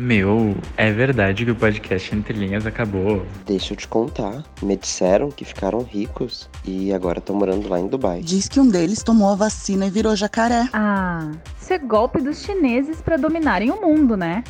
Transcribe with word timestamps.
Meu, 0.00 0.54
é 0.76 0.92
verdade 0.92 1.44
que 1.44 1.50
o 1.50 1.56
podcast 1.56 2.14
Entre 2.14 2.32
Linhas 2.32 2.64
acabou. 2.64 3.26
Deixa 3.44 3.72
eu 3.72 3.76
te 3.76 3.88
contar. 3.88 4.44
Me 4.62 4.76
disseram 4.76 5.28
que 5.28 5.44
ficaram 5.44 5.82
ricos 5.82 6.48
e 6.64 6.92
agora 6.92 7.18
estão 7.18 7.34
morando 7.34 7.68
lá 7.68 7.80
em 7.80 7.88
Dubai. 7.88 8.20
Diz 8.20 8.46
que 8.46 8.60
um 8.60 8.68
deles 8.68 9.02
tomou 9.02 9.32
a 9.32 9.34
vacina 9.34 9.86
e 9.86 9.90
virou 9.90 10.14
jacaré. 10.14 10.68
Ah, 10.72 11.32
isso 11.60 11.72
é 11.72 11.78
golpe 11.78 12.20
dos 12.20 12.44
chineses 12.44 13.02
para 13.02 13.16
dominarem 13.16 13.72
o 13.72 13.80
mundo, 13.80 14.16
né? 14.16 14.44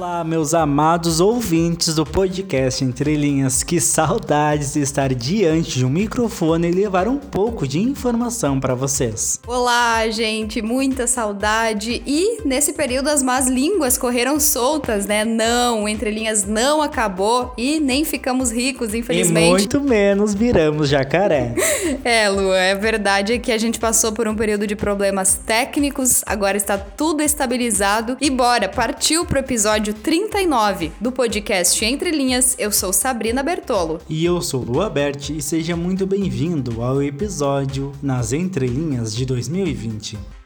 Olá, 0.00 0.24
meus 0.24 0.54
amados 0.54 1.20
ouvintes 1.20 1.94
do 1.94 2.06
podcast 2.06 2.82
Entre 2.82 3.14
Linhas. 3.16 3.62
Que 3.62 3.78
saudades 3.78 4.72
de 4.72 4.80
estar 4.80 5.14
diante 5.14 5.76
de 5.76 5.84
um 5.84 5.90
microfone 5.90 6.68
e 6.68 6.72
levar 6.72 7.06
um 7.06 7.18
pouco 7.18 7.68
de 7.68 7.78
informação 7.78 8.58
para 8.58 8.74
vocês. 8.74 9.38
Olá, 9.46 10.08
gente, 10.08 10.62
muita 10.62 11.06
saudade. 11.06 12.02
E 12.06 12.38
nesse 12.46 12.72
período 12.72 13.08
as 13.08 13.22
más 13.22 13.46
línguas 13.46 13.98
correram 13.98 14.40
soltas, 14.40 15.04
né? 15.04 15.22
Não, 15.22 15.86
Entre 15.86 16.10
Linhas 16.10 16.46
não 16.46 16.80
acabou 16.80 17.52
e 17.58 17.78
nem 17.78 18.02
ficamos 18.02 18.50
ricos, 18.50 18.94
infelizmente. 18.94 19.48
E 19.48 19.50
muito 19.50 19.82
menos 19.82 20.32
viramos 20.32 20.88
jacaré. 20.88 21.54
é, 22.02 22.26
Lu, 22.30 22.54
é 22.54 22.74
verdade 22.74 23.38
que 23.38 23.52
a 23.52 23.58
gente 23.58 23.78
passou 23.78 24.12
por 24.12 24.26
um 24.26 24.34
período 24.34 24.66
de 24.66 24.74
problemas 24.74 25.38
técnicos, 25.44 26.22
agora 26.24 26.56
está 26.56 26.78
tudo 26.78 27.22
estabilizado 27.22 28.16
e 28.18 28.30
bora, 28.30 28.66
partiu 28.66 29.26
pro 29.26 29.38
episódio 29.38 29.89
episódio 29.90 29.94
39 29.94 30.92
do 31.00 31.12
podcast 31.12 31.84
Entre 31.84 32.10
Linhas. 32.10 32.56
Eu 32.58 32.70
sou 32.72 32.92
Sabrina 32.92 33.42
Bertolo. 33.42 34.00
E 34.08 34.24
eu 34.24 34.40
sou 34.40 34.62
Lua 34.62 34.88
Berti 34.88 35.36
e 35.36 35.42
seja 35.42 35.76
muito 35.76 36.06
bem-vindo 36.06 36.82
ao 36.82 37.02
episódio 37.02 37.92
Nas 38.02 38.32
Entrelinhas 38.32 39.14
de 39.14 39.24
2020. 39.26 40.39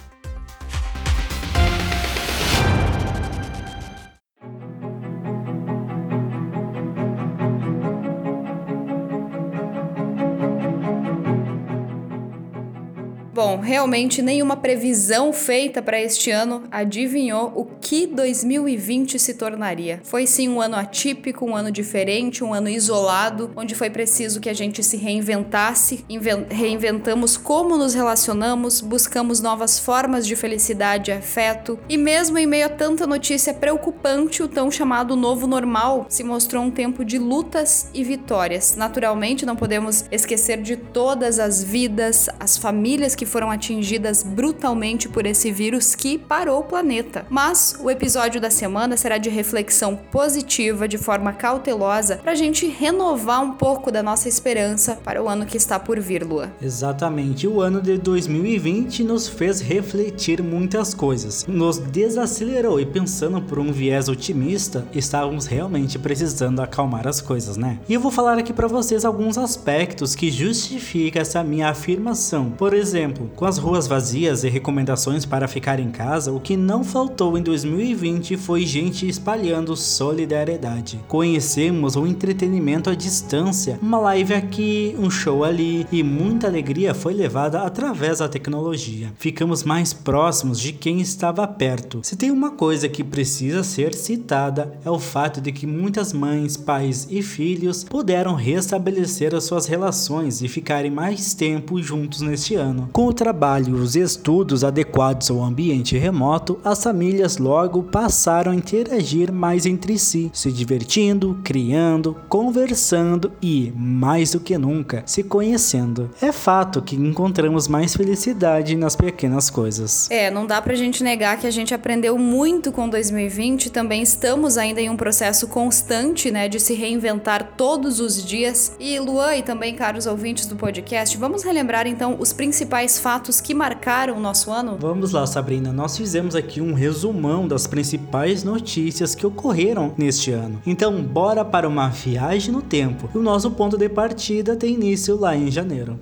Bom, 13.34 13.58
realmente 13.58 14.22
nenhuma 14.22 14.56
previsão 14.56 15.32
feita 15.32 15.82
para 15.82 16.00
este 16.00 16.30
ano 16.30 16.62
adivinhou 16.70 17.52
o 17.56 17.64
que 17.64 18.06
2020 18.06 19.18
se 19.18 19.34
tornaria. 19.34 19.98
Foi 20.04 20.24
sim 20.24 20.48
um 20.48 20.60
ano 20.60 20.76
atípico, 20.76 21.44
um 21.44 21.56
ano 21.56 21.68
diferente, 21.68 22.44
um 22.44 22.54
ano 22.54 22.68
isolado, 22.68 23.50
onde 23.56 23.74
foi 23.74 23.90
preciso 23.90 24.40
que 24.40 24.48
a 24.48 24.54
gente 24.54 24.84
se 24.84 24.96
reinventasse, 24.96 26.04
reinventamos 26.48 27.36
como 27.36 27.76
nos 27.76 27.92
relacionamos, 27.92 28.80
buscamos 28.80 29.40
novas 29.40 29.80
formas 29.80 30.24
de 30.24 30.36
felicidade 30.36 31.10
e 31.10 31.14
afeto, 31.14 31.76
e 31.88 31.96
mesmo 31.96 32.38
em 32.38 32.46
meio 32.46 32.66
a 32.66 32.68
tanta 32.68 33.04
notícia 33.04 33.52
preocupante, 33.52 34.44
o 34.44 34.48
tão 34.48 34.70
chamado 34.70 35.16
novo 35.16 35.48
normal 35.48 36.06
se 36.08 36.22
mostrou 36.22 36.62
um 36.62 36.70
tempo 36.70 37.04
de 37.04 37.18
lutas 37.18 37.88
e 37.92 38.04
vitórias. 38.04 38.76
Naturalmente, 38.76 39.44
não 39.44 39.56
podemos 39.56 40.04
esquecer 40.12 40.62
de 40.62 40.76
todas 40.76 41.40
as 41.40 41.64
vidas, 41.64 42.28
as 42.38 42.56
famílias 42.56 43.16
que 43.16 43.23
que 43.24 43.30
foram 43.30 43.50
atingidas 43.50 44.22
brutalmente 44.22 45.08
por 45.08 45.24
esse 45.24 45.50
vírus 45.50 45.94
que 45.94 46.18
parou 46.18 46.60
o 46.60 46.64
planeta. 46.64 47.24
Mas 47.30 47.74
o 47.80 47.90
episódio 47.90 48.38
da 48.38 48.50
semana 48.50 48.98
será 48.98 49.16
de 49.16 49.30
reflexão 49.30 49.96
positiva, 49.96 50.86
de 50.86 50.98
forma 50.98 51.32
cautelosa, 51.32 52.18
para 52.18 52.32
a 52.32 52.34
gente 52.34 52.66
renovar 52.66 53.42
um 53.42 53.52
pouco 53.52 53.90
da 53.90 54.02
nossa 54.02 54.28
esperança 54.28 54.98
para 55.02 55.22
o 55.22 55.28
ano 55.28 55.46
que 55.46 55.56
está 55.56 55.80
por 55.80 55.98
vir, 55.98 56.22
Lua. 56.22 56.52
Exatamente. 56.60 57.48
O 57.48 57.62
ano 57.62 57.80
de 57.80 57.96
2020 57.96 59.02
nos 59.04 59.26
fez 59.26 59.60
refletir 59.60 60.42
muitas 60.42 60.92
coisas, 60.92 61.46
nos 61.48 61.78
desacelerou 61.78 62.78
e 62.78 62.84
pensando 62.84 63.40
por 63.40 63.58
um 63.58 63.72
viés 63.72 64.06
otimista, 64.10 64.86
estávamos 64.92 65.46
realmente 65.46 65.98
precisando 65.98 66.60
acalmar 66.60 67.08
as 67.08 67.22
coisas, 67.22 67.56
né? 67.56 67.78
E 67.88 67.94
eu 67.94 68.00
vou 68.00 68.10
falar 68.10 68.36
aqui 68.36 68.52
para 68.52 68.68
vocês 68.68 69.02
alguns 69.02 69.38
aspectos 69.38 70.14
que 70.14 70.30
justificam 70.30 71.22
essa 71.22 71.42
minha 71.42 71.70
afirmação. 71.70 72.50
Por 72.50 72.74
exemplo, 72.74 73.13
exemplo, 73.14 73.30
com 73.36 73.44
as 73.44 73.58
ruas 73.58 73.86
vazias 73.86 74.44
e 74.44 74.48
recomendações 74.48 75.24
para 75.24 75.46
ficar 75.46 75.78
em 75.78 75.90
casa, 75.90 76.32
o 76.32 76.40
que 76.40 76.56
não 76.56 76.82
faltou 76.82 77.38
em 77.38 77.42
2020 77.42 78.36
foi 78.36 78.66
gente 78.66 79.08
espalhando 79.08 79.76
solidariedade. 79.76 81.00
Conhecemos 81.06 81.96
o 81.96 82.06
entretenimento 82.06 82.90
à 82.90 82.94
distância, 82.94 83.78
uma 83.80 83.98
live 83.98 84.34
aqui, 84.34 84.96
um 84.98 85.08
show 85.08 85.44
ali, 85.44 85.86
e 85.92 86.02
muita 86.02 86.48
alegria 86.48 86.94
foi 86.94 87.14
levada 87.14 87.62
através 87.62 88.18
da 88.18 88.28
tecnologia. 88.28 89.12
Ficamos 89.16 89.62
mais 89.62 89.92
próximos 89.92 90.58
de 90.58 90.72
quem 90.72 91.00
estava 91.00 91.46
perto. 91.46 92.00
Se 92.02 92.16
tem 92.16 92.30
uma 92.30 92.50
coisa 92.50 92.88
que 92.88 93.04
precisa 93.04 93.62
ser 93.62 93.94
citada, 93.94 94.78
é 94.84 94.90
o 94.90 94.98
fato 94.98 95.40
de 95.40 95.52
que 95.52 95.66
muitas 95.66 96.12
mães, 96.12 96.56
pais 96.56 97.06
e 97.10 97.22
filhos 97.22 97.84
puderam 97.84 98.34
restabelecer 98.34 99.34
as 99.34 99.44
suas 99.44 99.66
relações 99.66 100.42
e 100.42 100.48
ficarem 100.48 100.90
mais 100.90 101.34
tempo 101.34 101.80
juntos 101.80 102.20
neste 102.20 102.54
ano. 102.54 102.88
Com 102.92 103.03
com 103.04 103.08
o 103.08 103.12
trabalho 103.12 103.76
e 103.76 103.80
os 103.80 103.96
estudos 103.96 104.64
adequados 104.64 105.30
ao 105.30 105.42
ambiente 105.42 105.98
remoto, 105.98 106.58
as 106.64 106.82
famílias 106.82 107.36
logo 107.36 107.82
passaram 107.82 108.50
a 108.50 108.54
interagir 108.54 109.30
mais 109.30 109.66
entre 109.66 109.98
si, 109.98 110.30
se 110.32 110.50
divertindo, 110.50 111.38
criando, 111.44 112.16
conversando 112.30 113.30
e, 113.42 113.70
mais 113.76 114.30
do 114.30 114.40
que 114.40 114.56
nunca, 114.56 115.02
se 115.04 115.22
conhecendo. 115.22 116.08
É 116.18 116.32
fato 116.32 116.80
que 116.80 116.96
encontramos 116.96 117.68
mais 117.68 117.94
felicidade 117.94 118.74
nas 118.74 118.96
pequenas 118.96 119.50
coisas. 119.50 120.10
É, 120.10 120.30
não 120.30 120.46
dá 120.46 120.62
pra 120.62 120.74
gente 120.74 121.04
negar 121.04 121.38
que 121.38 121.46
a 121.46 121.50
gente 121.50 121.74
aprendeu 121.74 122.16
muito 122.16 122.72
com 122.72 122.88
2020, 122.88 123.68
também 123.68 124.02
estamos 124.02 124.56
ainda 124.56 124.80
em 124.80 124.88
um 124.88 124.96
processo 124.96 125.46
constante, 125.46 126.30
né, 126.30 126.48
de 126.48 126.58
se 126.58 126.72
reinventar 126.72 127.52
todos 127.54 128.00
os 128.00 128.24
dias. 128.24 128.74
E 128.80 128.98
Luan 128.98 129.36
e 129.36 129.42
também 129.42 129.74
caros 129.74 130.06
ouvintes 130.06 130.46
do 130.46 130.56
podcast, 130.56 131.14
vamos 131.18 131.42
relembrar 131.42 131.86
então 131.86 132.16
os 132.18 132.32
principais 132.32 132.93
principais 132.94 132.98
fatos 132.98 133.40
que 133.40 133.54
marcaram 133.54 134.16
o 134.16 134.20
nosso 134.20 134.50
ano? 134.50 134.76
Vamos 134.78 135.12
lá, 135.12 135.26
Sabrina. 135.26 135.72
Nós 135.72 135.96
fizemos 135.96 136.34
aqui 136.34 136.60
um 136.60 136.74
resumão 136.74 137.46
das 137.46 137.66
principais 137.66 138.44
notícias 138.44 139.14
que 139.14 139.26
ocorreram 139.26 139.94
neste 139.96 140.30
ano. 140.30 140.60
Então, 140.66 141.02
bora 141.02 141.44
para 141.44 141.68
uma 141.68 141.88
viagem 141.88 142.52
no 142.52 142.62
tempo. 142.62 143.08
O 143.14 143.22
nosso 143.22 143.50
ponto 143.50 143.76
de 143.76 143.88
partida 143.88 144.56
tem 144.56 144.74
início 144.74 145.18
lá 145.18 145.36
em 145.36 145.50
janeiro. 145.50 145.98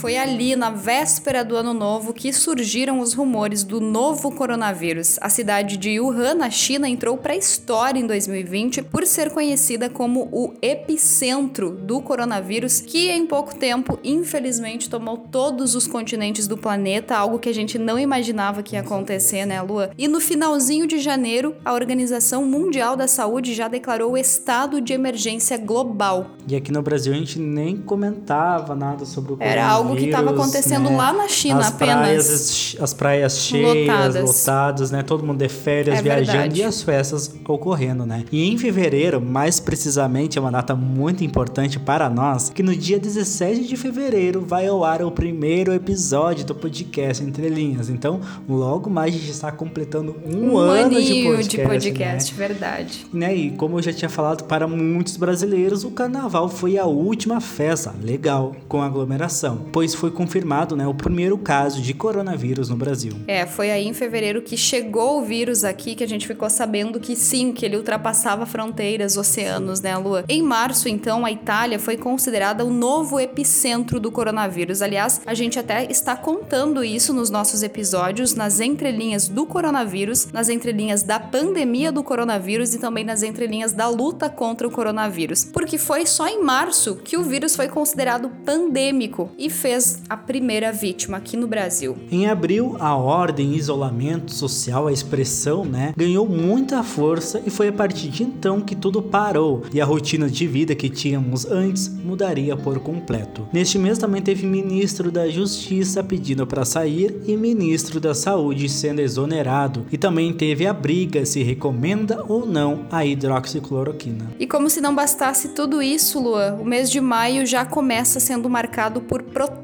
Foi 0.00 0.16
ali 0.16 0.56
na 0.56 0.70
véspera 0.70 1.44
do 1.44 1.54
ano 1.54 1.74
novo 1.74 2.14
que 2.14 2.32
surgiram 2.32 3.00
os 3.00 3.12
rumores 3.12 3.62
do 3.62 3.82
novo 3.82 4.32
coronavírus. 4.34 5.18
A 5.20 5.28
cidade 5.28 5.76
de 5.76 6.00
Wuhan, 6.00 6.36
na 6.36 6.48
China, 6.48 6.88
entrou 6.88 7.18
para 7.18 7.34
a 7.34 7.36
história 7.36 8.00
em 8.00 8.06
2020 8.06 8.80
por 8.80 9.06
ser 9.06 9.30
conhecida 9.30 9.90
como 9.90 10.26
o 10.32 10.54
epicentro 10.62 11.72
do 11.72 12.00
coronavírus, 12.00 12.80
que 12.80 13.10
em 13.10 13.26
pouco 13.26 13.54
tempo, 13.54 13.98
infelizmente, 14.02 14.88
tomou 14.88 15.18
todos 15.18 15.74
os 15.74 15.86
continentes 15.86 16.48
do 16.48 16.56
planeta, 16.56 17.14
algo 17.14 17.38
que 17.38 17.50
a 17.50 17.54
gente 17.54 17.78
não 17.78 17.98
imaginava 17.98 18.62
que 18.62 18.76
ia 18.76 18.80
acontecer, 18.80 19.44
né, 19.44 19.60
Lua? 19.60 19.90
E 19.98 20.08
no 20.08 20.18
finalzinho 20.18 20.86
de 20.86 20.98
janeiro, 20.98 21.54
a 21.62 21.74
Organização 21.74 22.46
Mundial 22.46 22.96
da 22.96 23.06
Saúde 23.06 23.52
já 23.52 23.68
declarou 23.68 24.12
o 24.12 24.16
estado 24.16 24.80
de 24.80 24.94
emergência 24.94 25.58
global. 25.58 26.30
E 26.48 26.56
aqui 26.56 26.72
no 26.72 26.80
Brasil 26.80 27.12
a 27.12 27.16
gente 27.16 27.38
nem 27.38 27.76
comentava 27.76 28.74
nada 28.74 29.04
sobre 29.04 29.34
o 29.34 29.36
Era 29.38 29.68
algo 29.68 29.89
algo 29.90 30.00
que 30.00 30.06
estava 30.06 30.30
acontecendo 30.30 30.90
né? 30.90 30.96
lá 30.96 31.12
na 31.12 31.28
China 31.28 31.60
as 31.60 31.68
apenas. 31.68 31.96
Praias, 31.96 32.76
as 32.80 32.94
praias 32.94 33.38
cheias, 33.38 33.88
lotadas, 33.88 34.24
lotadas 34.24 34.90
né? 34.90 35.02
Todo 35.02 35.24
mundo 35.24 35.38
de 35.38 35.48
férias, 35.48 35.98
é 35.98 36.02
viajando 36.02 36.38
verdade. 36.38 36.60
e 36.60 36.64
as 36.64 36.82
festas 36.82 37.34
ocorrendo, 37.46 38.06
né? 38.06 38.24
E 38.30 38.48
em 38.48 38.58
fevereiro, 38.58 39.20
mais 39.20 39.60
precisamente, 39.60 40.38
é 40.38 40.40
uma 40.40 40.50
data 40.50 40.74
muito 40.74 41.24
importante 41.24 41.78
para 41.78 42.08
nós, 42.08 42.50
que 42.50 42.62
no 42.62 42.74
dia 42.74 42.98
17 42.98 43.66
de 43.66 43.76
fevereiro 43.76 44.40
vai 44.40 44.66
ao 44.66 44.84
ar 44.84 45.02
o 45.02 45.10
primeiro 45.10 45.72
episódio 45.72 46.44
do 46.44 46.54
podcast 46.54 47.22
Entre 47.22 47.48
Linhas. 47.48 47.88
Então, 47.88 48.20
logo 48.48 48.88
mais 48.88 49.14
a 49.14 49.18
gente 49.18 49.30
está 49.30 49.50
completando 49.52 50.16
um, 50.26 50.52
um 50.52 50.58
ano 50.58 51.00
de 51.00 51.24
podcast. 51.24 51.56
de 51.56 51.62
podcast, 51.62 52.32
né? 52.32 52.48
verdade. 52.48 53.06
Né? 53.12 53.34
E 53.34 53.50
como 53.52 53.78
eu 53.78 53.82
já 53.82 53.92
tinha 53.92 54.08
falado, 54.08 54.44
para 54.44 54.66
muitos 54.66 55.16
brasileiros, 55.16 55.84
o 55.84 55.90
carnaval 55.90 56.48
foi 56.48 56.78
a 56.78 56.84
última 56.84 57.40
festa 57.40 57.94
legal 58.02 58.54
com 58.68 58.82
aglomeração 58.82 59.58
foi 59.88 60.10
confirmado 60.10 60.76
né, 60.76 60.86
o 60.86 60.94
primeiro 60.94 61.36
caso 61.38 61.80
de 61.80 61.94
coronavírus 61.94 62.68
no 62.68 62.76
Brasil. 62.76 63.12
É, 63.26 63.46
foi 63.46 63.70
aí 63.70 63.86
em 63.86 63.94
fevereiro 63.94 64.42
que 64.42 64.56
chegou 64.56 65.20
o 65.20 65.24
vírus 65.24 65.64
aqui, 65.64 65.94
que 65.94 66.04
a 66.04 66.08
gente 66.08 66.26
ficou 66.26 66.48
sabendo 66.50 67.00
que 67.00 67.16
sim, 67.16 67.52
que 67.52 67.64
ele 67.64 67.76
ultrapassava 67.76 68.46
fronteiras, 68.46 69.16
oceanos, 69.16 69.80
né, 69.80 69.96
Lua? 69.96 70.24
Em 70.28 70.42
março, 70.42 70.88
então, 70.88 71.24
a 71.24 71.30
Itália 71.30 71.78
foi 71.78 71.96
considerada 71.96 72.64
o 72.64 72.70
novo 72.70 73.18
epicentro 73.18 73.98
do 74.00 74.10
coronavírus. 74.10 74.82
Aliás, 74.82 75.20
a 75.24 75.34
gente 75.34 75.58
até 75.58 75.90
está 75.90 76.16
contando 76.16 76.84
isso 76.84 77.12
nos 77.12 77.30
nossos 77.30 77.62
episódios, 77.62 78.34
nas 78.34 78.60
entrelinhas 78.60 79.28
do 79.28 79.46
coronavírus, 79.46 80.28
nas 80.32 80.48
entrelinhas 80.48 81.02
da 81.02 81.18
pandemia 81.18 81.92
do 81.92 82.02
coronavírus 82.02 82.74
e 82.74 82.78
também 82.78 83.04
nas 83.04 83.22
entrelinhas 83.22 83.72
da 83.72 83.88
luta 83.88 84.28
contra 84.28 84.66
o 84.66 84.70
coronavírus. 84.70 85.44
Porque 85.44 85.78
foi 85.78 86.06
só 86.06 86.26
em 86.26 86.42
março 86.42 86.96
que 86.96 87.16
o 87.16 87.22
vírus 87.22 87.56
foi 87.56 87.68
considerado 87.68 88.30
pandêmico 88.44 89.30
e 89.38 89.48
fez 89.48 89.69
a 90.08 90.16
primeira 90.16 90.72
vítima 90.72 91.18
aqui 91.18 91.36
no 91.36 91.46
Brasil. 91.46 91.96
Em 92.10 92.26
abril, 92.26 92.76
a 92.80 92.96
ordem 92.96 93.54
isolamento 93.54 94.34
social, 94.34 94.88
a 94.88 94.92
expressão, 94.92 95.64
né, 95.64 95.94
ganhou 95.96 96.28
muita 96.28 96.82
força 96.82 97.40
e 97.46 97.50
foi 97.50 97.68
a 97.68 97.72
partir 97.72 98.08
de 98.08 98.24
então 98.24 98.60
que 98.60 98.74
tudo 98.74 99.00
parou 99.00 99.62
e 99.72 99.80
a 99.80 99.84
rotina 99.84 100.28
de 100.28 100.46
vida 100.46 100.74
que 100.74 100.88
tínhamos 100.88 101.46
antes 101.46 101.88
mudaria 101.88 102.56
por 102.56 102.80
completo. 102.80 103.48
Neste 103.52 103.78
mês 103.78 103.96
também 103.96 104.20
teve 104.20 104.44
ministro 104.44 105.10
da 105.10 105.28
Justiça 105.28 106.02
pedindo 106.02 106.46
para 106.46 106.64
sair 106.64 107.22
e 107.26 107.36
ministro 107.36 108.00
da 108.00 108.14
Saúde 108.14 108.68
sendo 108.68 109.00
exonerado 109.00 109.86
e 109.92 109.96
também 109.96 110.32
teve 110.32 110.66
a 110.66 110.72
briga 110.72 111.24
se 111.24 111.42
recomenda 111.42 112.24
ou 112.26 112.44
não 112.44 112.86
a 112.90 113.04
hidroxicloroquina. 113.04 114.32
E 114.38 114.46
como 114.46 114.68
se 114.68 114.80
não 114.80 114.94
bastasse 114.94 115.50
tudo 115.50 115.80
isso, 115.80 116.20
Lua, 116.20 116.58
o 116.60 116.64
mês 116.64 116.90
de 116.90 117.00
maio 117.00 117.46
já 117.46 117.64
começa 117.64 118.18
sendo 118.18 118.50
marcado 118.50 119.00
por 119.00 119.22
protestos 119.22 119.59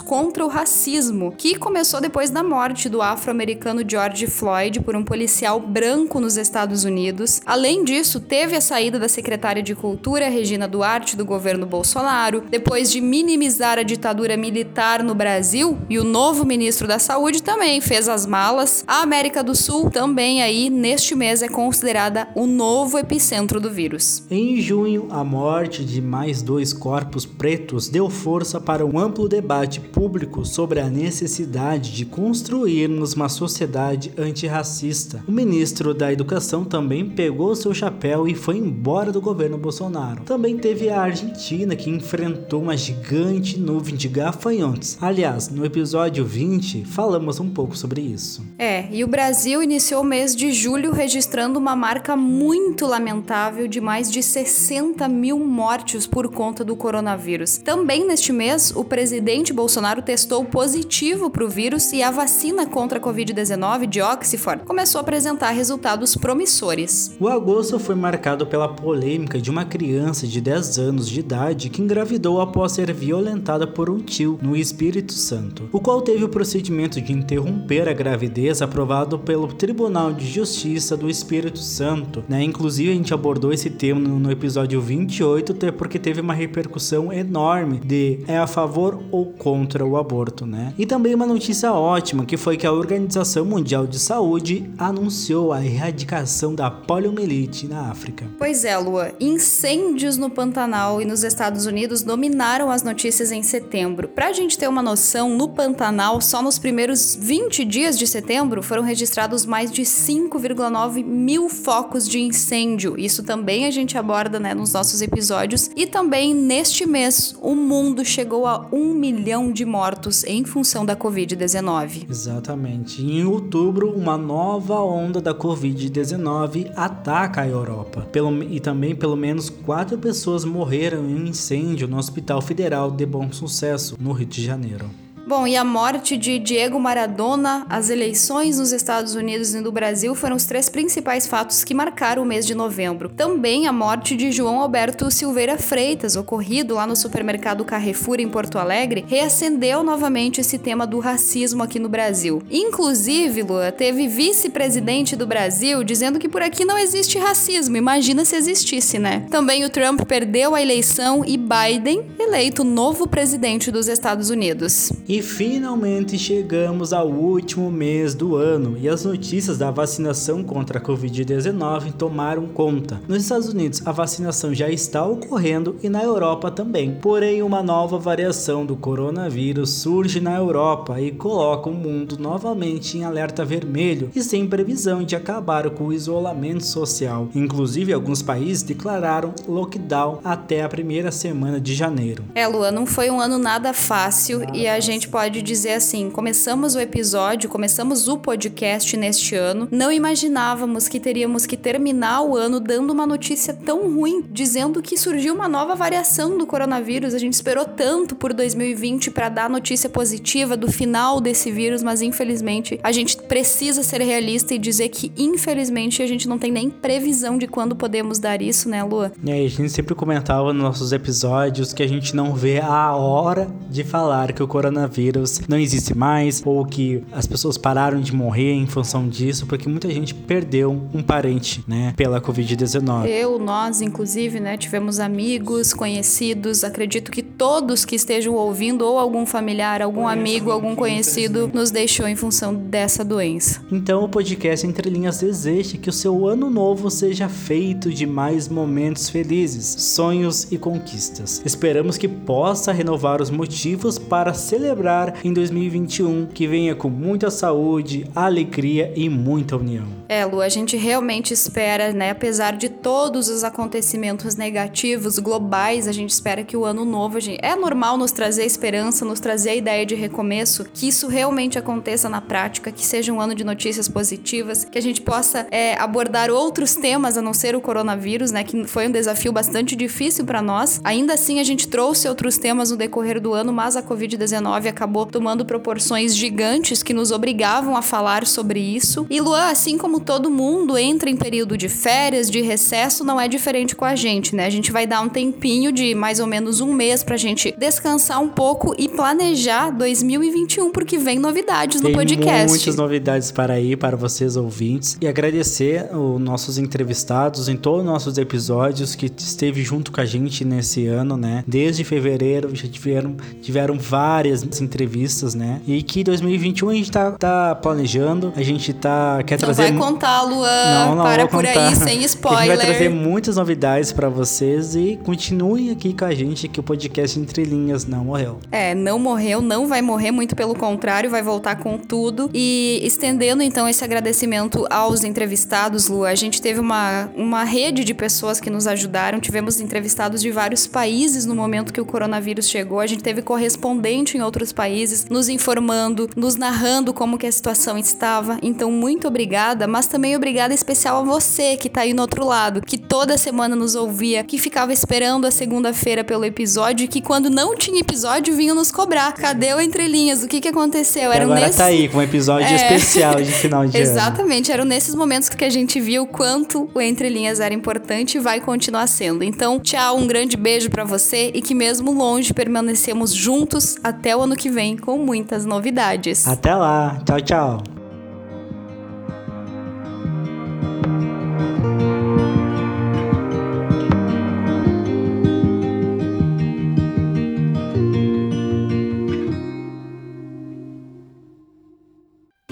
contra 0.00 0.44
o 0.44 0.48
racismo, 0.48 1.34
que 1.36 1.56
começou 1.56 2.00
depois 2.00 2.30
da 2.30 2.42
morte 2.42 2.88
do 2.88 3.02
afro-americano 3.02 3.82
George 3.86 4.26
Floyd 4.26 4.80
por 4.80 4.94
um 4.94 5.02
policial 5.02 5.58
branco 5.58 6.20
nos 6.20 6.36
Estados 6.36 6.84
Unidos. 6.84 7.40
Além 7.44 7.84
disso, 7.84 8.20
teve 8.20 8.56
a 8.56 8.60
saída 8.60 8.98
da 8.98 9.08
secretária 9.08 9.62
de 9.62 9.74
Cultura, 9.74 10.28
Regina 10.28 10.68
Duarte, 10.68 11.16
do 11.16 11.24
governo 11.24 11.66
Bolsonaro, 11.66 12.44
depois 12.48 12.90
de 12.90 13.00
minimizar 13.00 13.78
a 13.78 13.82
ditadura 13.82 14.36
militar 14.36 15.02
no 15.02 15.14
Brasil, 15.14 15.78
e 15.90 15.98
o 15.98 16.04
novo 16.04 16.44
ministro 16.44 16.86
da 16.86 16.98
Saúde 16.98 17.42
também 17.42 17.80
fez 17.80 18.08
as 18.08 18.24
malas. 18.26 18.84
A 18.86 19.02
América 19.02 19.42
do 19.42 19.54
Sul 19.54 19.90
também 19.90 20.42
aí 20.42 20.70
neste 20.70 21.14
mês 21.14 21.42
é 21.42 21.48
considerada 21.48 22.28
o 22.34 22.46
novo 22.46 22.98
epicentro 22.98 23.60
do 23.60 23.70
vírus. 23.70 24.24
Em 24.30 24.60
junho, 24.60 25.08
a 25.10 25.24
morte 25.24 25.84
de 25.84 26.00
mais 26.00 26.40
dois 26.40 26.72
corpos 26.72 27.26
pretos 27.26 27.88
deu 27.88 28.08
força 28.08 28.60
para 28.60 28.86
um 28.86 28.98
amplo 28.98 29.23
debate 29.28 29.80
público 29.80 30.44
sobre 30.44 30.80
a 30.80 30.88
necessidade 30.88 31.92
de 31.92 32.04
construirmos 32.04 33.14
uma 33.14 33.28
sociedade 33.28 34.12
antirracista. 34.16 35.22
O 35.26 35.32
ministro 35.32 35.92
da 35.94 36.12
Educação 36.12 36.64
também 36.64 37.08
pegou 37.08 37.54
seu 37.54 37.74
chapéu 37.74 38.28
e 38.28 38.34
foi 38.34 38.58
embora 38.58 39.10
do 39.10 39.20
governo 39.20 39.58
Bolsonaro. 39.58 40.22
Também 40.24 40.56
teve 40.56 40.90
a 40.90 41.00
Argentina 41.00 41.74
que 41.74 41.90
enfrentou 41.90 42.62
uma 42.62 42.76
gigante 42.76 43.58
nuvem 43.58 43.96
de 43.96 44.08
gafanhotos. 44.08 44.96
Aliás, 45.00 45.48
no 45.48 45.64
episódio 45.64 46.24
20 46.24 46.84
falamos 46.84 47.40
um 47.40 47.50
pouco 47.50 47.76
sobre 47.76 48.00
isso. 48.00 48.44
É, 48.58 48.86
e 48.90 49.02
o 49.02 49.08
Brasil 49.08 49.62
iniciou 49.62 50.02
o 50.02 50.04
mês 50.04 50.36
de 50.36 50.52
julho 50.52 50.92
registrando 50.92 51.58
uma 51.58 51.74
marca 51.74 52.16
muito 52.16 52.86
lamentável 52.86 53.66
de 53.66 53.80
mais 53.80 54.10
de 54.10 54.22
60 54.22 55.08
mil 55.08 55.38
mortes 55.38 56.06
por 56.06 56.28
conta 56.28 56.64
do 56.64 56.76
coronavírus. 56.76 57.58
Também 57.58 58.06
neste 58.06 58.32
mês, 58.32 58.72
o 58.74 58.84
presidente 58.84 59.13
Bolsonaro 59.54 60.02
testou 60.02 60.44
positivo 60.44 61.30
para 61.30 61.44
o 61.44 61.48
vírus 61.48 61.92
e 61.92 62.02
a 62.02 62.10
vacina 62.10 62.66
contra 62.66 62.98
a 62.98 63.02
Covid-19 63.02 63.86
de 63.86 64.00
Oxford 64.00 64.64
começou 64.64 64.98
a 64.98 65.02
apresentar 65.02 65.50
resultados 65.50 66.16
promissores. 66.16 67.14
O 67.20 67.28
agosto 67.28 67.78
foi 67.78 67.94
marcado 67.94 68.46
pela 68.46 68.68
polêmica 68.68 69.40
de 69.40 69.50
uma 69.50 69.64
criança 69.64 70.26
de 70.26 70.40
10 70.40 70.78
anos 70.78 71.08
de 71.08 71.20
idade 71.20 71.70
que 71.70 71.82
engravidou 71.82 72.40
após 72.40 72.72
ser 72.72 72.92
violentada 72.92 73.66
por 73.66 73.90
um 73.90 73.98
tio 73.98 74.38
no 74.42 74.56
Espírito 74.56 75.12
Santo, 75.12 75.68
o 75.72 75.80
qual 75.80 76.02
teve 76.02 76.24
o 76.24 76.28
procedimento 76.28 77.00
de 77.00 77.12
interromper 77.12 77.88
a 77.88 77.92
gravidez 77.92 78.62
aprovado 78.62 79.18
pelo 79.18 79.48
Tribunal 79.48 80.12
de 80.12 80.26
Justiça 80.26 80.96
do 80.96 81.08
Espírito 81.08 81.58
Santo. 81.58 82.24
Né? 82.28 82.42
Inclusive, 82.42 82.90
a 82.90 82.94
gente 82.94 83.14
abordou 83.14 83.52
esse 83.52 83.70
tema 83.70 84.00
no 84.00 84.30
episódio 84.30 84.80
28, 84.80 85.52
até 85.52 85.70
porque 85.70 85.98
teve 85.98 86.20
uma 86.20 86.34
repercussão 86.34 87.12
enorme 87.12 87.78
de 87.78 88.20
é 88.26 88.38
a 88.38 88.46
favor 88.46 89.02
ou 89.10 89.26
contra 89.26 89.84
o 89.84 89.96
aborto, 89.96 90.46
né? 90.46 90.72
E 90.78 90.86
também 90.86 91.14
uma 91.14 91.26
notícia 91.26 91.72
ótima, 91.72 92.24
que 92.24 92.36
foi 92.36 92.56
que 92.56 92.66
a 92.66 92.72
Organização 92.72 93.44
Mundial 93.44 93.86
de 93.86 93.98
Saúde 93.98 94.70
anunciou 94.78 95.52
a 95.52 95.64
erradicação 95.64 96.54
da 96.54 96.70
poliomielite 96.70 97.66
na 97.66 97.90
África. 97.90 98.26
Pois 98.38 98.64
é, 98.64 98.76
Lua. 98.76 99.12
Incêndios 99.20 100.16
no 100.16 100.30
Pantanal 100.30 101.00
e 101.00 101.04
nos 101.04 101.22
Estados 101.24 101.66
Unidos 101.66 102.02
dominaram 102.02 102.70
as 102.70 102.82
notícias 102.82 103.30
em 103.30 103.42
setembro. 103.42 104.08
Pra 104.08 104.32
gente 104.32 104.58
ter 104.58 104.68
uma 104.68 104.82
noção, 104.82 105.30
no 105.30 105.48
Pantanal, 105.48 106.20
só 106.20 106.42
nos 106.42 106.58
primeiros 106.58 107.16
20 107.20 107.64
dias 107.64 107.98
de 107.98 108.06
setembro 108.06 108.62
foram 108.62 108.82
registrados 108.82 109.46
mais 109.46 109.70
de 109.70 109.82
5,9 109.82 111.04
mil 111.04 111.48
focos 111.48 112.08
de 112.08 112.20
incêndio. 112.20 112.98
Isso 112.98 113.22
também 113.22 113.66
a 113.66 113.70
gente 113.70 113.96
aborda 113.96 114.38
né, 114.38 114.54
nos 114.54 114.72
nossos 114.72 115.00
episódios. 115.02 115.70
E 115.76 115.86
também 115.86 116.34
neste 116.34 116.86
mês, 116.86 117.34
o 117.40 117.54
mundo 117.54 118.04
chegou 118.04 118.46
a 118.46 118.66
um 118.84 118.94
milhão 118.94 119.50
de 119.50 119.64
mortos 119.64 120.24
em 120.24 120.44
função 120.44 120.84
da 120.84 120.94
Covid-19. 120.94 122.06
Exatamente. 122.08 123.02
Em 123.02 123.24
outubro, 123.24 123.90
uma 123.90 124.18
nova 124.18 124.80
onda 124.80 125.20
da 125.20 125.34
Covid-19 125.34 126.70
ataca 126.76 127.40
a 127.40 127.48
Europa. 127.48 128.02
Pelo, 128.12 128.42
e 128.42 128.60
também, 128.60 128.94
pelo 128.94 129.16
menos, 129.16 129.48
quatro 129.48 129.96
pessoas 129.96 130.44
morreram 130.44 131.08
em 131.08 131.14
um 131.14 131.26
incêndio 131.26 131.88
no 131.88 131.96
Hospital 131.96 132.42
Federal 132.42 132.90
de 132.90 133.06
Bom 133.06 133.32
Sucesso, 133.32 133.96
no 133.98 134.12
Rio 134.12 134.26
de 134.26 134.44
Janeiro. 134.44 134.90
Bom, 135.26 135.46
e 135.46 135.56
a 135.56 135.64
morte 135.64 136.18
de 136.18 136.38
Diego 136.38 136.78
Maradona, 136.78 137.64
as 137.70 137.88
eleições 137.88 138.58
nos 138.58 138.72
Estados 138.72 139.14
Unidos 139.14 139.54
e 139.54 139.60
no 139.60 139.72
Brasil 139.72 140.14
foram 140.14 140.36
os 140.36 140.44
três 140.44 140.68
principais 140.68 141.26
fatos 141.26 141.64
que 141.64 141.72
marcaram 141.72 142.22
o 142.22 142.26
mês 142.26 142.46
de 142.46 142.54
novembro. 142.54 143.08
Também 143.08 143.66
a 143.66 143.72
morte 143.72 144.16
de 144.16 144.30
João 144.30 144.60
Alberto 144.60 145.10
Silveira 145.10 145.56
Freitas, 145.56 146.14
ocorrido 146.14 146.74
lá 146.74 146.86
no 146.86 146.94
supermercado 146.94 147.64
Carrefour 147.64 148.20
em 148.20 148.28
Porto 148.28 148.58
Alegre, 148.58 149.02
reacendeu 149.08 149.82
novamente 149.82 150.42
esse 150.42 150.58
tema 150.58 150.86
do 150.86 150.98
racismo 150.98 151.62
aqui 151.62 151.78
no 151.78 151.88
Brasil. 151.88 152.42
Inclusive, 152.50 153.44
Lua, 153.44 153.72
teve 153.72 154.06
vice-presidente 154.06 155.16
do 155.16 155.26
Brasil 155.26 155.82
dizendo 155.82 156.18
que 156.18 156.28
por 156.28 156.42
aqui 156.42 156.66
não 156.66 156.76
existe 156.76 157.18
racismo. 157.18 157.78
Imagina 157.78 158.26
se 158.26 158.36
existisse, 158.36 158.98
né? 158.98 159.26
Também 159.30 159.64
o 159.64 159.70
Trump 159.70 160.02
perdeu 160.02 160.54
a 160.54 160.60
eleição 160.60 161.24
e 161.24 161.38
Biden 161.38 162.04
eleito 162.18 162.62
novo 162.62 163.08
presidente 163.08 163.70
dos 163.70 163.88
Estados 163.88 164.28
Unidos. 164.28 164.92
E 165.08 165.13
finalmente 165.22 166.18
chegamos 166.18 166.92
ao 166.92 167.08
último 167.08 167.70
mês 167.70 168.14
do 168.14 168.36
ano 168.36 168.76
e 168.78 168.88
as 168.88 169.04
notícias 169.04 169.58
da 169.58 169.70
vacinação 169.70 170.42
contra 170.42 170.78
a 170.78 170.82
Covid-19 170.82 171.92
tomaram 171.92 172.46
conta. 172.46 173.00
Nos 173.06 173.22
Estados 173.22 173.48
Unidos, 173.48 173.82
a 173.86 173.92
vacinação 173.92 174.54
já 174.54 174.68
está 174.68 175.04
ocorrendo 175.04 175.76
e 175.82 175.88
na 175.88 176.02
Europa 176.02 176.50
também. 176.50 176.96
Porém, 177.00 177.42
uma 177.42 177.62
nova 177.62 177.98
variação 177.98 178.64
do 178.64 178.76
coronavírus 178.76 179.70
surge 179.70 180.20
na 180.20 180.34
Europa 180.34 181.00
e 181.00 181.10
coloca 181.10 181.68
o 181.68 181.74
mundo 181.74 182.16
novamente 182.18 182.96
em 182.96 183.04
alerta 183.04 183.44
vermelho 183.44 184.10
e 184.14 184.22
sem 184.22 184.46
previsão 184.46 185.02
de 185.02 185.16
acabar 185.16 185.68
com 185.70 185.84
o 185.84 185.92
isolamento 185.92 186.64
social. 186.64 187.28
Inclusive, 187.34 187.92
alguns 187.92 188.22
países 188.22 188.62
declararam 188.62 189.34
lockdown 189.46 190.20
até 190.24 190.62
a 190.62 190.68
primeira 190.68 191.10
semana 191.10 191.60
de 191.60 191.74
janeiro. 191.74 192.24
É, 192.34 192.46
Lua, 192.46 192.70
não 192.70 192.86
foi 192.86 193.10
um 193.10 193.20
ano 193.20 193.38
nada 193.38 193.72
fácil 193.72 194.42
e 194.52 194.66
a 194.66 194.80
gente 194.80 195.03
pode 195.08 195.42
dizer 195.42 195.74
assim: 195.74 196.10
começamos 196.10 196.74
o 196.74 196.80
episódio, 196.80 197.48
começamos 197.48 198.08
o 198.08 198.18
podcast 198.18 198.96
neste 198.96 199.34
ano, 199.34 199.68
não 199.70 199.90
imaginávamos 199.92 200.88
que 200.88 201.00
teríamos 201.00 201.46
que 201.46 201.56
terminar 201.56 202.22
o 202.22 202.36
ano 202.36 202.60
dando 202.60 202.92
uma 202.92 203.06
notícia 203.06 203.54
tão 203.54 203.92
ruim, 203.94 204.24
dizendo 204.30 204.82
que 204.82 204.96
surgiu 204.96 205.34
uma 205.34 205.48
nova 205.48 205.74
variação 205.74 206.36
do 206.38 206.46
coronavírus. 206.46 207.14
A 207.14 207.18
gente 207.18 207.34
esperou 207.34 207.64
tanto 207.64 208.14
por 208.14 208.32
2020 208.32 209.10
para 209.10 209.28
dar 209.28 209.50
notícia 209.50 209.88
positiva 209.88 210.56
do 210.56 210.70
final 210.70 211.20
desse 211.20 211.50
vírus, 211.50 211.82
mas 211.82 212.02
infelizmente 212.02 212.78
a 212.82 212.92
gente 212.92 213.16
precisa 213.16 213.82
ser 213.82 214.00
realista 214.00 214.54
e 214.54 214.58
dizer 214.58 214.88
que 214.88 215.12
infelizmente 215.16 216.02
a 216.02 216.06
gente 216.06 216.28
não 216.28 216.38
tem 216.38 216.50
nem 216.50 216.70
previsão 216.70 217.36
de 217.38 217.46
quando 217.46 217.76
podemos 217.76 218.18
dar 218.18 218.40
isso, 218.40 218.68
né, 218.68 218.82
Lua? 218.82 219.12
E 219.22 219.30
aí, 219.30 219.46
a 219.46 219.50
gente 219.50 219.70
sempre 219.70 219.94
comentava 219.94 220.52
nos 220.52 220.62
nossos 220.62 220.92
episódios 220.92 221.72
que 221.72 221.82
a 221.82 221.86
gente 221.86 222.14
não 222.14 222.34
vê 222.34 222.60
a 222.60 222.94
hora 222.94 223.48
de 223.70 223.84
falar 223.84 224.32
que 224.32 224.42
o 224.42 224.48
coronavírus 224.48 224.93
coronavírus 224.94 225.40
não 225.48 225.58
existe 225.58 225.96
mais 225.96 226.42
ou 226.44 226.64
que 226.64 227.02
as 227.12 227.26
pessoas 227.26 227.58
pararam 227.58 228.00
de 228.00 228.14
morrer 228.14 228.52
em 228.52 228.66
função 228.66 229.08
disso, 229.08 229.46
porque 229.46 229.68
muita 229.68 229.90
gente 229.90 230.14
perdeu 230.14 230.80
um 230.92 231.02
parente, 231.02 231.64
né, 231.66 231.92
pela 231.96 232.20
Covid-19. 232.20 233.06
Eu, 233.06 233.38
nós, 233.38 233.80
inclusive, 233.80 234.38
né, 234.40 234.56
tivemos 234.56 235.00
amigos, 235.00 235.72
conhecidos, 235.72 236.62
acredito 236.62 237.10
que 237.10 237.22
todos 237.22 237.84
que 237.84 237.96
estejam 237.96 238.34
ouvindo, 238.34 238.84
ou 238.84 238.98
algum 238.98 239.26
familiar, 239.26 239.82
algum 239.82 240.06
amigo, 240.06 240.50
algum 240.50 240.74
conhecido, 240.74 241.50
nos 241.52 241.70
deixou 241.70 242.06
em 242.06 242.16
função 242.16 242.54
dessa 242.54 243.04
doença. 243.04 243.60
Então 243.72 244.04
o 244.04 244.08
podcast 244.08 244.66
Entre 244.66 244.88
Linhas 244.88 245.20
deseja 245.20 245.76
que 245.78 245.88
o 245.88 245.92
seu 245.92 246.26
ano 246.26 246.50
novo 246.50 246.90
seja 246.90 247.28
feito 247.28 247.90
de 247.90 248.06
mais 248.06 248.48
momentos 248.48 249.08
felizes, 249.08 249.66
sonhos 249.78 250.50
e 250.50 250.58
conquistas. 250.58 251.42
Esperamos 251.44 251.96
que 251.98 252.06
possa 252.06 252.72
renovar 252.72 253.20
os 253.20 253.30
motivos 253.30 253.98
para 253.98 254.34
celebrar 254.34 254.83
em 255.24 255.32
2021, 255.32 256.26
que 256.26 256.46
venha 256.46 256.74
com 256.74 256.88
muita 256.88 257.30
saúde, 257.30 258.06
alegria 258.14 258.92
e 258.94 259.08
muita 259.08 259.56
união. 259.56 259.86
É, 260.08 260.24
Lu, 260.24 260.40
a 260.40 260.48
gente 260.48 260.76
realmente 260.76 261.32
espera, 261.32 261.92
né, 261.92 262.10
apesar 262.10 262.56
de 262.56 262.68
todos 262.68 263.28
os 263.28 263.42
acontecimentos 263.42 264.36
negativos 264.36 265.18
globais, 265.18 265.88
a 265.88 265.92
gente 265.92 266.10
espera 266.10 266.44
que 266.44 266.56
o 266.56 266.64
ano 266.64 266.84
novo, 266.84 267.18
gente, 267.20 267.38
é 267.42 267.56
normal 267.56 267.96
nos 267.96 268.12
trazer 268.12 268.44
esperança, 268.44 269.04
nos 269.04 269.20
trazer 269.20 269.50
a 269.50 269.54
ideia 269.54 269.86
de 269.86 269.94
recomeço, 269.94 270.66
que 270.72 270.88
isso 270.88 271.08
realmente 271.08 271.58
aconteça 271.58 272.08
na 272.08 272.20
prática, 272.20 272.70
que 272.70 272.84
seja 272.84 273.12
um 273.12 273.20
ano 273.20 273.34
de 273.34 273.44
notícias 273.44 273.88
positivas, 273.88 274.64
que 274.64 274.78
a 274.78 274.82
gente 274.82 275.00
possa 275.00 275.46
é, 275.50 275.74
abordar 275.80 276.30
outros 276.30 276.74
temas 276.74 277.16
a 277.16 277.22
não 277.22 277.32
ser 277.32 277.56
o 277.56 277.60
coronavírus, 277.60 278.30
né, 278.30 278.44
que 278.44 278.64
foi 278.66 278.86
um 278.86 278.90
desafio 278.90 279.32
bastante 279.32 279.74
difícil 279.74 280.24
para 280.24 280.42
nós. 280.42 280.80
Ainda 280.84 281.14
assim, 281.14 281.40
a 281.40 281.44
gente 281.44 281.68
trouxe 281.68 282.08
outros 282.08 282.36
temas 282.36 282.70
no 282.70 282.76
decorrer 282.76 283.20
do 283.20 283.32
ano, 283.32 283.52
mas 283.52 283.76
a 283.76 283.82
Covid-19 283.82 284.66
acabou 284.74 285.06
tomando 285.06 285.44
proporções 285.44 286.16
gigantes 286.16 286.82
que 286.82 286.92
nos 286.92 287.12
obrigavam 287.12 287.76
a 287.76 287.82
falar 287.82 288.26
sobre 288.26 288.60
isso. 288.60 289.06
E 289.08 289.20
Luan, 289.20 289.46
assim 289.46 289.78
como 289.78 290.00
todo 290.00 290.30
mundo 290.30 290.76
entra 290.76 291.08
em 291.08 291.16
período 291.16 291.56
de 291.56 291.68
férias, 291.68 292.28
de 292.28 292.40
recesso, 292.40 293.04
não 293.04 293.20
é 293.20 293.28
diferente 293.28 293.76
com 293.76 293.84
a 293.84 293.94
gente, 293.94 294.34
né? 294.34 294.46
A 294.46 294.50
gente 294.50 294.72
vai 294.72 294.86
dar 294.86 295.00
um 295.00 295.08
tempinho 295.08 295.70
de 295.70 295.94
mais 295.94 296.18
ou 296.18 296.26
menos 296.26 296.60
um 296.60 296.72
mês 296.72 297.04
pra 297.04 297.16
gente 297.16 297.54
descansar 297.56 298.20
um 298.20 298.28
pouco 298.28 298.74
e 298.76 298.88
planejar 298.88 299.70
2021, 299.70 300.70
porque 300.70 300.98
vem 300.98 301.18
novidades 301.18 301.80
no 301.80 301.86
Tem 301.86 301.96
podcast. 301.96 302.48
muitas 302.48 302.76
novidades 302.76 303.30
para 303.30 303.54
aí 303.54 303.76
para 303.76 303.96
vocês 303.96 304.36
ouvintes 304.36 304.98
e 305.00 305.06
agradecer 305.06 305.88
os 305.94 306.20
nossos 306.20 306.58
entrevistados 306.58 307.48
em 307.48 307.56
todos 307.56 307.80
os 307.80 307.86
nossos 307.86 308.18
episódios 308.18 308.94
que 308.94 309.06
esteve 309.06 309.62
junto 309.62 309.92
com 309.92 310.00
a 310.00 310.04
gente 310.04 310.44
nesse 310.44 310.86
ano, 310.86 311.16
né? 311.16 311.44
Desde 311.46 311.84
fevereiro 311.84 312.54
já 312.54 312.68
tiveram, 312.68 313.16
tiveram 313.40 313.78
várias 313.78 314.42
entrevistas, 314.64 315.34
né? 315.34 315.60
E 315.66 315.82
que 315.82 316.02
2021 316.02 316.68
a 316.68 316.74
gente 316.74 316.90
tá, 316.90 317.10
tá 317.12 317.54
planejando, 317.54 318.32
a 318.36 318.42
gente 318.42 318.72
tá 318.72 319.22
quer 319.24 319.34
Não 319.34 319.38
trazer 319.38 319.62
vai 319.62 319.72
contar, 319.72 320.22
Luan. 320.22 320.86
Não, 320.86 320.94
não 320.96 321.04
Para 321.04 321.26
por 321.26 321.44
contar. 321.44 321.68
aí, 321.68 321.76
sem 321.76 321.84
A 321.94 322.00
gente 322.00 322.04
spoiler. 322.06 322.56
vai 322.56 322.56
trazer 322.56 322.88
muitas 322.88 323.36
novidades 323.36 323.92
para 323.92 324.08
vocês 324.08 324.74
e 324.74 324.98
continuem 325.04 325.70
aqui 325.70 325.92
com 325.92 326.04
a 326.04 326.14
gente 326.14 326.48
que 326.48 326.58
o 326.58 326.62
podcast 326.62 327.18
Entre 327.18 327.44
Linhas 327.44 327.86
não 327.86 328.04
morreu. 328.04 328.38
É, 328.50 328.74
não 328.74 328.98
morreu, 328.98 329.40
não 329.40 329.66
vai 329.66 329.82
morrer, 329.82 330.10
muito 330.10 330.34
pelo 330.34 330.54
contrário, 330.54 331.10
vai 331.10 331.22
voltar 331.22 331.56
com 331.56 331.78
tudo. 331.78 332.30
E 332.32 332.80
estendendo 332.82 333.42
então 333.42 333.68
esse 333.68 333.84
agradecimento 333.84 334.66
aos 334.70 335.04
entrevistados, 335.04 335.88
Lu, 335.88 336.04
a 336.04 336.14
gente 336.14 336.40
teve 336.40 336.60
uma, 336.60 337.10
uma 337.14 337.44
rede 337.44 337.84
de 337.84 337.94
pessoas 337.94 338.40
que 338.40 338.50
nos 338.50 338.66
ajudaram, 338.66 339.20
tivemos 339.20 339.60
entrevistados 339.60 340.20
de 340.20 340.30
vários 340.30 340.66
países 340.66 341.26
no 341.26 341.34
momento 341.34 341.72
que 341.72 341.80
o 341.80 341.84
coronavírus 341.84 342.48
chegou, 342.48 342.80
a 342.80 342.86
gente 342.86 343.02
teve 343.02 343.22
correspondente 343.22 344.16
em 344.16 344.20
outros 344.20 344.43
países 344.52 345.06
nos 345.08 345.28
informando, 345.28 346.08
nos 346.16 346.36
narrando 346.36 346.92
como 346.92 347.18
que 347.18 347.26
a 347.26 347.32
situação 347.32 347.78
estava. 347.78 348.38
Então, 348.42 348.70
muito 348.70 349.06
obrigada, 349.08 349.66
mas 349.66 349.86
também 349.86 350.16
obrigada 350.16 350.54
especial 350.54 350.98
a 350.98 351.02
você 351.02 351.56
que 351.56 351.68
tá 351.68 351.82
aí 351.82 351.92
no 351.92 352.02
outro 352.02 352.24
lado, 352.24 352.60
que 352.60 352.78
toda 352.94 353.18
semana 353.18 353.56
nos 353.56 353.74
ouvia, 353.74 354.22
que 354.22 354.38
ficava 354.38 354.72
esperando 354.72 355.26
a 355.26 355.30
segunda-feira 355.32 356.04
pelo 356.04 356.24
episódio 356.24 356.84
e 356.84 356.86
que 356.88 357.00
quando 357.00 357.28
não 357.28 357.56
tinha 357.56 357.80
episódio 357.80 358.36
vinha 358.36 358.54
nos 358.54 358.70
cobrar. 358.70 359.12
Cadê 359.14 359.52
o 359.52 359.60
Entre 359.60 359.88
Linhas? 359.88 360.22
O 360.22 360.28
que 360.28 360.40
que 360.40 360.46
aconteceu? 360.46 361.10
E 361.10 361.14
Eram 361.16 361.24
agora 361.24 361.40
nesses... 361.40 361.56
tá 361.56 361.64
aí 361.64 361.88
com 361.88 361.98
um 361.98 362.02
episódio 362.02 362.46
É. 362.46 362.54
especial 362.54 363.16
de 363.16 363.32
final 363.32 363.66
de 363.66 363.74
ano. 363.76 363.84
Exatamente, 363.84 364.52
eram 364.52 364.64
nesses 364.64 364.94
momentos 364.94 365.28
que 365.28 365.44
a 365.44 365.50
gente 365.50 365.80
viu 365.80 366.04
o 366.04 366.06
quanto 366.06 366.70
o 366.72 366.80
Entre 366.80 367.08
Linhas 367.08 367.40
era 367.40 367.52
importante 367.52 368.16
e 368.16 368.20
vai 368.20 368.40
continuar 368.40 368.86
sendo. 368.86 369.24
Então, 369.24 369.58
tchau, 369.58 369.96
um 369.98 370.06
grande 370.06 370.36
beijo 370.36 370.70
pra 370.70 370.84
você 370.84 371.32
e 371.34 371.42
que 371.42 371.52
mesmo 371.52 371.90
longe 371.90 372.32
permanecemos 372.32 373.12
juntos 373.12 373.74
até 373.82 374.16
o 374.16 374.20
ano 374.20 374.36
que 374.36 374.48
vem 374.48 374.76
com 374.76 374.98
muitas 374.98 375.44
novidades. 375.44 376.28
Até 376.28 376.54
lá. 376.54 377.02
Tchau, 377.04 377.20
tchau. 377.20 377.73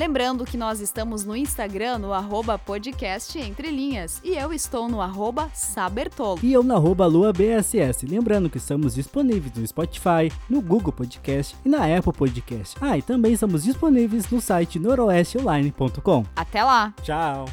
Lembrando 0.03 0.45
que 0.45 0.57
nós 0.57 0.81
estamos 0.81 1.25
no 1.25 1.37
Instagram, 1.37 1.99
no 1.99 2.13
arroba 2.13 2.59
podcast 2.59 3.39
Entre 3.39 3.71
Linhas. 3.71 4.21
E 4.25 4.35
eu 4.35 4.53
estou 4.53 4.89
no 4.89 5.01
arroba 5.01 5.49
Sabertolo. 5.55 6.41
E 6.43 6.53
eu 6.53 6.65
na 6.65 6.75
arroba 6.75 7.07
LuaBSS. 7.07 8.05
Lembrando 8.07 8.51
que 8.51 8.59
estamos 8.59 8.97
disponíveis 8.97 9.55
no 9.55 9.65
Spotify, 9.65 10.33
no 10.51 10.61
Google 10.61 10.93
Podcast 10.93 11.55
e 11.65 11.69
na 11.69 11.85
Apple 11.97 12.13
Podcast. 12.13 12.77
Ah, 12.81 12.99
e 12.99 13.03
também 13.03 13.35
estamos 13.35 13.63
disponíveis 13.63 14.29
no 14.29 14.41
site 14.41 14.81
noroesteonline.com. 14.81 16.25
Até 16.35 16.65
lá! 16.65 16.93
Tchau! 17.05 17.45